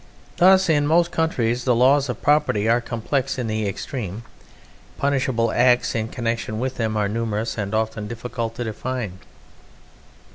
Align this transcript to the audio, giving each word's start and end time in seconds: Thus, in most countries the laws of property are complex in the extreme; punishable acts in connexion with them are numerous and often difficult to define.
Thus, 0.37 0.67
in 0.67 0.87
most 0.87 1.11
countries 1.11 1.63
the 1.63 1.75
laws 1.75 2.09
of 2.09 2.23
property 2.23 2.67
are 2.67 2.81
complex 2.81 3.37
in 3.37 3.45
the 3.45 3.67
extreme; 3.67 4.23
punishable 4.97 5.51
acts 5.51 5.93
in 5.93 6.07
connexion 6.07 6.59
with 6.59 6.77
them 6.77 6.97
are 6.97 7.07
numerous 7.07 7.55
and 7.55 7.71
often 7.75 8.07
difficult 8.07 8.55
to 8.55 8.63
define. 8.63 9.19